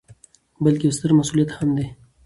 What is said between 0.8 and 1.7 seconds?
یو ستر مسؤلیت هم